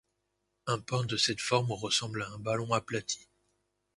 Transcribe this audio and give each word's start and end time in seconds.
Un 0.65 0.79
pain 0.79 1.03
de 1.03 1.15
cette 1.15 1.39
forme 1.41 1.71
ressemble 1.73 2.23
à 2.23 2.29
un 2.31 2.39
ballon 2.39 2.73
aplati. 2.73 3.27